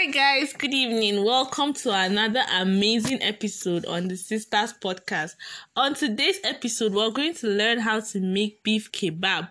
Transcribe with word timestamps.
Hi, 0.00 0.06
guys. 0.06 0.52
Good 0.52 0.74
evening. 0.74 1.24
Welcome 1.24 1.72
to 1.72 1.90
another 1.90 2.44
amazing 2.52 3.20
episode 3.20 3.84
on 3.84 4.06
the 4.06 4.16
Sisters 4.16 4.72
Podcast. 4.72 5.34
On 5.74 5.92
today's 5.92 6.38
episode, 6.44 6.94
we're 6.94 7.10
going 7.10 7.34
to 7.34 7.48
learn 7.48 7.80
how 7.80 7.98
to 7.98 8.20
make 8.20 8.62
beef 8.62 8.92
kebab. 8.92 9.48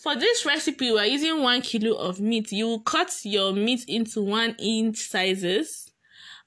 For 0.00 0.16
this 0.16 0.46
recipe, 0.46 0.90
we're 0.90 1.04
using 1.04 1.42
one 1.42 1.60
kilo 1.60 1.94
of 1.94 2.20
meat. 2.20 2.50
You 2.50 2.68
will 2.68 2.80
cut 2.80 3.14
your 3.22 3.52
meat 3.52 3.84
into 3.86 4.22
one 4.22 4.56
inch 4.58 4.96
sizes 4.96 5.92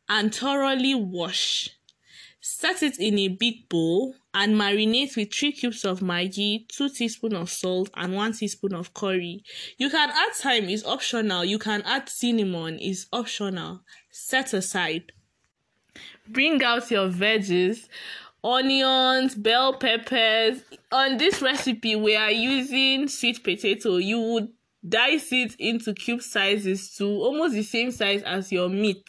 and 0.09 0.34
thoroughly 0.34 0.95
wash. 0.95 1.70
Set 2.64 2.82
it 2.82 2.98
in 2.98 3.20
a 3.20 3.27
big 3.27 3.68
bowl 3.68 4.16
and 4.34 4.55
marinate 4.55 5.18
with 5.18 5.34
3 5.34 5.52
cubes 5.52 5.84
of 5.84 6.00
Maggi, 6.00 6.66
2 6.70 6.88
teaspoons 6.91 7.34
of 7.34 7.50
salt, 7.50 7.89
and 7.93 8.16
1 8.16 8.32
teaspoon 8.32 8.73
of 8.73 8.93
curry. 8.93 9.43
You 9.78 9.89
can 9.89 10.09
add 10.09 10.34
thyme, 10.34 10.70
is 10.70 10.86
optional. 10.86 11.43
You 11.43 11.60
can 11.60 11.82
add 11.82 12.07
cinnamon, 12.07 12.79
is 12.79 13.07
optional. 13.11 13.82
Set 14.10 14.54
aside. 14.54 15.11
Bring 16.25 16.64
out 16.64 16.89
your 16.89 17.10
veggies, 17.10 17.89
onions, 18.42 19.36
bell 19.36 19.73
peppers. 19.73 20.64
On 20.89 21.18
this 21.18 21.42
recipe, 21.42 21.98
we 21.98 22.15
are 22.15 22.32
using 22.32 23.09
sweet 23.09 23.43
potato. 23.43 23.98
You 23.98 24.21
would 24.21 24.48
dice 24.87 25.34
it 25.34 25.54
into 25.59 25.93
cube 25.93 26.21
sizes 26.21 26.95
to 26.95 27.07
almost 27.07 27.56
the 27.56 27.64
same 27.64 27.92
size 27.92 28.23
as 28.23 28.54
your 28.54 28.70
meat 28.70 29.04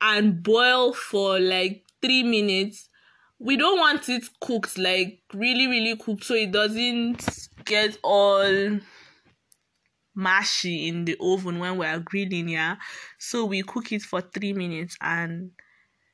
and 0.00 0.42
boil 0.42 0.92
for 0.92 1.38
like 1.38 1.84
three 2.02 2.22
minutes. 2.22 2.88
We 3.38 3.56
don't 3.56 3.78
want 3.78 4.08
it 4.08 4.24
cooked 4.40 4.78
like 4.78 5.20
really 5.32 5.66
really 5.66 5.96
cooked 5.96 6.24
so 6.24 6.34
it 6.34 6.50
doesn't 6.50 7.48
get 7.64 7.96
all 8.02 8.80
mushy 10.14 10.88
in 10.88 11.04
the 11.04 11.16
oven 11.20 11.60
when 11.60 11.78
we're 11.78 12.00
grilling 12.00 12.48
yeah? 12.48 12.76
So 13.18 13.44
we 13.44 13.62
cook 13.62 13.92
it 13.92 14.02
for 14.02 14.20
three 14.20 14.52
minutes 14.52 14.96
and 15.00 15.52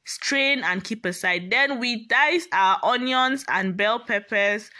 strain 0.04 0.62
and 0.62 0.84
keep 0.84 1.06
aside. 1.06 1.50
Then 1.50 1.80
we 1.80 2.06
dice 2.06 2.46
our 2.52 2.78
onions 2.82 3.44
and 3.48 3.76
bell 3.76 4.00
peppers 4.00 4.70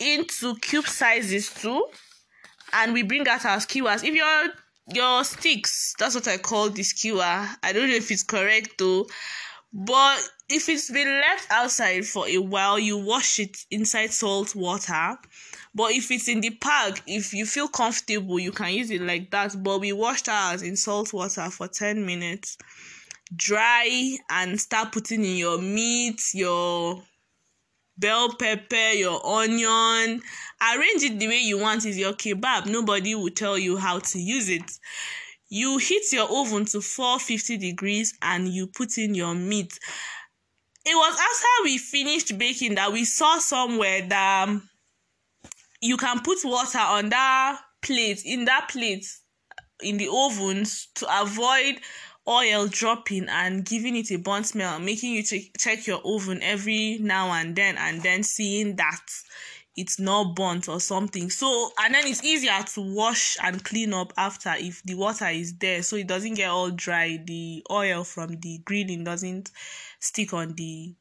into 0.00 0.56
cube 0.56 0.86
sizes 0.86 1.52
too 1.52 1.86
and 2.72 2.94
we 2.94 3.02
bring 3.02 3.28
out 3.28 3.44
our 3.44 3.60
skewers. 3.60 4.02
If 4.02 4.14
your 4.14 4.48
your 4.92 5.22
sticks 5.22 5.94
that's 5.98 6.16
what 6.16 6.26
i 6.26 6.36
call 6.36 6.70
the 6.70 6.82
skewer. 6.82 7.46
I 7.62 7.72
don't 7.72 7.88
know 7.88 7.94
if 7.94 8.10
it's 8.10 8.22
correct 8.22 8.78
though 8.78 9.06
but 9.72 10.18
if 10.48 10.68
it's 10.68 10.90
been 10.90 11.08
left 11.08 11.46
outside 11.50 12.04
for 12.04 12.26
a 12.28 12.38
while, 12.38 12.78
you 12.78 12.98
wash 12.98 13.38
it 13.38 13.56
inside 13.70 14.10
salt 14.10 14.54
water. 14.54 15.16
But 15.74 15.92
if 15.92 16.10
it's 16.10 16.28
in 16.28 16.40
the 16.40 16.50
pack, 16.50 17.02
if 17.06 17.32
you 17.32 17.46
feel 17.46 17.68
comfortable, 17.68 18.40
you 18.40 18.50
can 18.50 18.74
use 18.74 18.90
it 18.90 19.00
like 19.00 19.30
that. 19.30 19.62
But 19.62 19.80
we 19.80 19.92
washed 19.92 20.28
ours 20.28 20.62
in 20.62 20.76
salt 20.76 21.12
water 21.12 21.48
for 21.50 21.68
10 21.68 22.04
minutes. 22.04 22.58
Dry 23.34 24.16
and 24.28 24.60
start 24.60 24.90
putting 24.90 25.24
in 25.24 25.36
your 25.36 25.58
meat, 25.58 26.20
your 26.34 27.04
bell 27.96 28.34
pepper, 28.36 28.90
your 28.94 29.24
onion. 29.24 30.20
Arrange 30.60 31.02
it 31.04 31.20
the 31.20 31.28
way 31.28 31.38
you 31.38 31.58
want. 31.58 31.86
Is 31.86 31.96
your 31.96 32.14
kebab. 32.14 32.66
Nobody 32.66 33.14
will 33.14 33.30
tell 33.30 33.56
you 33.56 33.76
how 33.76 34.00
to 34.00 34.18
use 34.18 34.48
it 34.48 34.78
you 35.50 35.78
heat 35.78 36.12
your 36.12 36.28
oven 36.30 36.64
to 36.64 36.80
450 36.80 37.58
degrees 37.58 38.16
and 38.22 38.48
you 38.48 38.68
put 38.68 38.96
in 38.96 39.14
your 39.14 39.34
meat. 39.34 39.78
It 40.86 40.94
was 40.94 41.12
after 41.12 41.64
we 41.64 41.76
finished 41.76 42.38
baking 42.38 42.76
that 42.76 42.92
we 42.92 43.04
saw 43.04 43.38
somewhere 43.38 44.06
that 44.08 44.48
um, 44.48 44.68
you 45.82 45.96
can 45.96 46.20
put 46.20 46.38
water 46.44 46.78
on 46.78 47.10
that 47.10 47.60
plate 47.82 48.22
in 48.24 48.44
that 48.44 48.68
plate 48.70 49.06
in 49.82 49.96
the 49.96 50.08
ovens 50.10 50.88
to 50.94 51.22
avoid 51.22 51.80
oil 52.28 52.66
dropping 52.68 53.28
and 53.28 53.64
giving 53.64 53.96
it 53.96 54.10
a 54.10 54.16
burnt 54.18 54.46
smell 54.46 54.78
making 54.78 55.12
you 55.12 55.22
check, 55.22 55.40
check 55.58 55.86
your 55.86 56.00
oven 56.04 56.38
every 56.42 56.98
now 57.00 57.32
and 57.32 57.56
then 57.56 57.76
and 57.78 58.02
then 58.02 58.22
seeing 58.22 58.76
that 58.76 59.00
it's 59.76 59.98
not 59.98 60.34
burnt 60.34 60.68
or 60.68 60.80
something. 60.80 61.30
So 61.30 61.70
and 61.78 61.94
then 61.94 62.06
it's 62.06 62.24
easier 62.24 62.62
to 62.74 62.80
wash 62.80 63.36
and 63.42 63.62
clean 63.64 63.94
up 63.94 64.12
after 64.16 64.52
if 64.56 64.82
the 64.82 64.94
water 64.94 65.28
is 65.28 65.54
there 65.58 65.82
so 65.82 65.96
it 65.96 66.06
doesn't 66.06 66.34
get 66.34 66.50
all 66.50 66.70
dry. 66.70 67.18
The 67.24 67.64
oil 67.70 68.04
from 68.04 68.40
the 68.40 68.58
grilling 68.64 69.04
doesn't 69.04 69.50
stick 70.00 70.32
on 70.32 70.54
the 70.54 70.94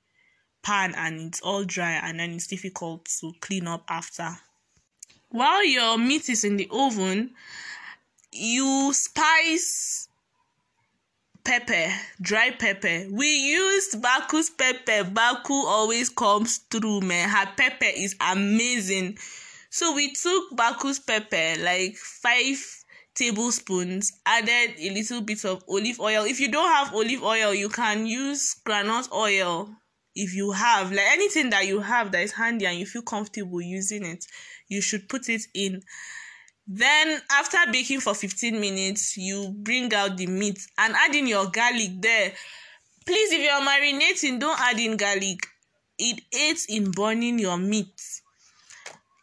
pan 0.62 0.94
and 0.96 1.22
it's 1.22 1.42
all 1.42 1.64
dry 1.64 1.94
and 2.04 2.20
then 2.20 2.32
it's 2.32 2.48
difficult 2.48 3.06
to 3.22 3.34
clean 3.42 3.68
up 3.68 3.84
after. 3.90 4.38
While 5.30 5.66
your 5.66 5.98
meat 5.98 6.30
is 6.30 6.44
in 6.44 6.58
the 6.58 6.68
oven, 6.72 7.32
you 8.32 8.92
spice 8.94 10.09
pepper, 11.44 11.92
dry 12.22 12.52
pepper. 12.52 13.06
We 13.12 13.28
used 13.28 14.02
Baku's 14.02 14.50
pepper. 14.50 15.04
Baku 15.04 15.54
always 15.54 16.10
comes 16.10 16.58
through, 16.70 17.02
man. 17.02 17.30
Her 17.30 17.52
pepper 17.58 17.92
is 17.96 18.16
amazing. 18.20 19.18
So 19.70 19.94
we 19.94 20.14
took 20.14 20.56
Baku's 20.56 21.00
pepper, 21.00 21.56
like 21.62 21.96
five 21.96 22.58
tablespoons, 23.16 24.14
added 24.26 24.76
a 24.80 24.90
little 24.92 25.22
bit 25.22 25.44
of 25.46 25.64
olive 25.68 26.00
oil. 26.00 26.24
If 26.24 26.40
you 26.40 26.52
don't 26.52 26.72
have 26.72 26.94
olive 26.94 27.24
oil, 27.24 27.54
you 27.54 27.70
can 27.70 28.06
use 28.06 28.56
groundnut 28.66 29.12
oil. 29.12 29.70
If 30.16 30.34
you 30.34 30.52
have 30.52 30.92
like 30.92 31.06
anything 31.12 31.50
that 31.52 31.68
you 31.68 31.82
have 31.82 32.12
that 32.12 32.24
is 32.24 32.32
handy 32.32 32.66
and 32.66 32.78
you 32.78 32.86
feel 32.86 33.02
comfortable 33.02 33.62
using 33.62 34.06
it, 34.06 34.26
you 34.68 34.82
should 34.82 35.08
put 35.08 35.30
it 35.30 35.44
in 35.54 35.82
then 36.72 37.20
after 37.32 37.58
baking 37.72 38.00
for 38.00 38.14
15 38.14 38.62
minutes 38.62 39.18
you 39.18 39.50
bring 39.58 39.92
out 39.92 40.16
the 40.18 40.28
meat 40.28 40.60
and 40.78 40.94
add 40.96 41.16
in 41.16 41.26
your 41.26 41.48
garlic 41.48 42.00
there. 42.00 42.32
Please 43.08 43.32
if 43.32 43.42
you're 43.42 43.68
marinating 43.68 44.40
don't 44.40 44.60
add 44.62 44.80
in 44.80 44.96
garlic. 44.96 45.48
It 45.98 46.22
aids 46.32 46.68
in 46.70 46.92
burning 46.92 47.40
your 47.40 47.58
meat. 47.58 48.00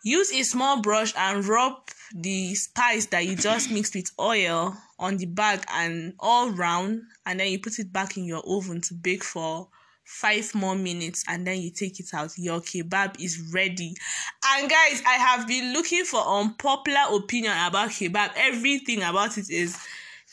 Use 0.03 0.33
a 0.33 0.43
small 0.43 0.83
brush 0.83 1.15
and 1.17 1.45
rub 1.47 1.75
the 2.15 2.55
spice 2.57 3.07
that 3.07 3.25
you 3.25 3.37
just 3.37 3.71
mixed 3.71 3.95
with 3.95 4.11
oil 4.19 4.77
on 4.99 5.17
the 5.17 5.27
bag 5.27 5.65
and 5.73 6.15
all 6.19 6.51
round 6.51 7.03
and 7.27 7.39
then 7.39 7.51
you 7.51 7.61
put 7.61 7.79
it 7.79 7.93
back 7.93 8.17
in 8.17 8.25
your 8.25 8.43
oven 8.45 8.81
to 8.81 8.95
bake 8.95 9.23
for 9.23 9.69
five 10.07 10.55
more 10.55 10.77
minutes 10.77 11.25
and 11.29 11.47
then 11.47 11.61
you 11.61 11.71
take 11.71 11.99
it 11.99 12.07
out 12.15 12.31
your 12.37 12.61
kebab 12.61 13.21
is 13.21 13.51
ready. 13.53 13.95
And 14.45 14.71
guys 14.71 15.03
i 15.07 15.15
have 15.15 15.47
been 15.49 15.73
looking 15.73 16.05
for 16.05 16.21
unpopular 16.21 17.01
opinion 17.13 17.53
about 17.67 17.91
kebab. 17.91 18.31
Everything 18.37 19.03
about 19.03 19.37
it 19.37 19.51
is 19.51 19.77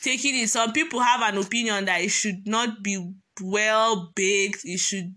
taking 0.00 0.36
it. 0.36 0.48
Some 0.48 0.72
people 0.72 1.00
have 1.00 1.22
an 1.22 1.38
opinion 1.38 1.86
that 1.86 2.00
it 2.00 2.10
should 2.10 2.46
not 2.46 2.82
be 2.82 3.14
well 3.42 4.12
baked. 4.14 4.64
It 4.64 4.78
should 4.78 5.14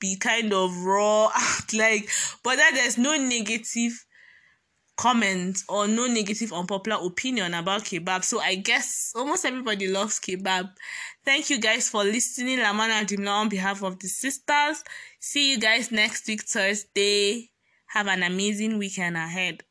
be 0.00 0.16
kind 0.16 0.52
of 0.52 0.76
raw. 0.84 1.30
Like 1.72 2.08
but 2.42 2.56
that 2.56 2.72
there's 2.74 2.98
no 2.98 3.16
negative 3.16 4.05
comment 4.96 5.62
or 5.68 5.86
no 5.86 6.06
negative 6.06 6.52
unpopular 6.52 6.98
opinion 7.04 7.54
about 7.54 7.84
kebab. 7.84 8.24
So 8.24 8.40
I 8.40 8.54
guess 8.54 9.12
almost 9.14 9.44
everybody 9.44 9.88
loves 9.88 10.18
kebab. 10.18 10.70
Thank 11.24 11.50
you 11.50 11.58
guys 11.58 11.88
for 11.90 12.02
listening. 12.02 12.58
Lamana 12.58 13.00
and 13.00 13.08
Dimna 13.08 13.30
on 13.30 13.48
behalf 13.48 13.82
of 13.82 13.98
the 13.98 14.08
sisters. 14.08 14.82
See 15.20 15.52
you 15.52 15.58
guys 15.58 15.90
next 15.90 16.26
week 16.28 16.42
Thursday. 16.42 17.50
Have 17.88 18.06
an 18.06 18.22
amazing 18.22 18.78
weekend 18.78 19.16
ahead. 19.16 19.62